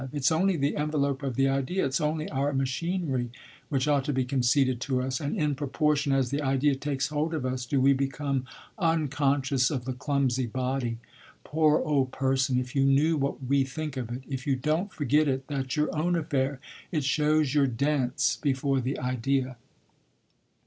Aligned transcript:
It's 0.11 0.31
only 0.31 0.57
the 0.57 0.77
envelope 0.77 1.21
of 1.21 1.35
the 1.35 1.47
idea, 1.47 1.85
it's 1.85 2.01
only 2.01 2.27
our 2.31 2.53
machinery, 2.53 3.29
which 3.69 3.87
ought 3.87 4.03
to 4.05 4.13
be 4.13 4.25
conceded 4.25 4.81
to 4.81 4.99
us; 4.99 5.19
and 5.19 5.37
in 5.37 5.53
proportion 5.53 6.11
as 6.11 6.31
the 6.31 6.41
idea 6.41 6.73
takes 6.73 7.09
hold 7.09 7.35
of 7.35 7.45
us 7.45 7.67
do 7.67 7.79
we 7.79 7.93
become 7.93 8.45
unconscious 8.79 9.69
of 9.69 9.85
the 9.85 9.93
clumsy 9.93 10.47
body. 10.47 10.97
Poor 11.43 11.81
old 11.83 12.11
'person' 12.11 12.57
if 12.59 12.75
you 12.75 12.83
knew 12.83 13.15
what 13.15 13.43
we 13.43 13.63
think 13.63 13.95
of 13.95 14.09
it! 14.11 14.23
If 14.27 14.47
you 14.47 14.55
don't 14.55 14.91
forget 14.91 15.27
it 15.27 15.45
that's 15.45 15.75
your 15.75 15.95
own 15.95 16.15
affair: 16.15 16.59
it 16.91 17.03
shows 17.03 17.53
you're 17.53 17.67
dense 17.67 18.37
before 18.37 18.81
the 18.81 18.97
idea." 18.97 19.55